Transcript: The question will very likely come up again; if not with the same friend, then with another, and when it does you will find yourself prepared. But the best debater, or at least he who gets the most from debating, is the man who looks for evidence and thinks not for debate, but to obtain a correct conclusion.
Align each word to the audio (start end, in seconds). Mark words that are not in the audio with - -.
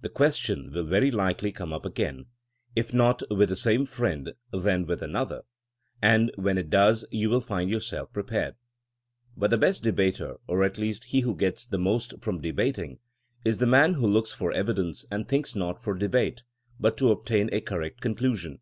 The 0.00 0.08
question 0.08 0.72
will 0.72 0.86
very 0.86 1.10
likely 1.10 1.52
come 1.52 1.70
up 1.70 1.84
again; 1.84 2.24
if 2.74 2.94
not 2.94 3.22
with 3.30 3.50
the 3.50 3.56
same 3.56 3.84
friend, 3.84 4.32
then 4.50 4.86
with 4.86 5.02
another, 5.02 5.42
and 6.00 6.32
when 6.36 6.56
it 6.56 6.70
does 6.70 7.04
you 7.10 7.28
will 7.28 7.42
find 7.42 7.68
yourself 7.68 8.10
prepared. 8.10 8.54
But 9.36 9.50
the 9.50 9.58
best 9.58 9.82
debater, 9.82 10.36
or 10.46 10.64
at 10.64 10.78
least 10.78 11.04
he 11.04 11.20
who 11.20 11.36
gets 11.36 11.66
the 11.66 11.76
most 11.76 12.14
from 12.22 12.40
debating, 12.40 13.00
is 13.44 13.58
the 13.58 13.66
man 13.66 13.92
who 13.92 14.06
looks 14.06 14.32
for 14.32 14.50
evidence 14.50 15.04
and 15.10 15.28
thinks 15.28 15.54
not 15.54 15.78
for 15.84 15.92
debate, 15.92 16.42
but 16.80 16.96
to 16.96 17.10
obtain 17.10 17.50
a 17.52 17.60
correct 17.60 18.00
conclusion. 18.00 18.60